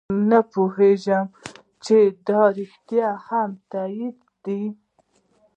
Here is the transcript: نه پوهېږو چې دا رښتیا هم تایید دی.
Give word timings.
نه 0.29 0.39
پوهېږو 0.51 1.19
چې 1.85 1.97
دا 2.27 2.41
رښتیا 2.57 3.09
هم 3.27 3.49
تایید 3.71 4.17
دی. 4.43 4.63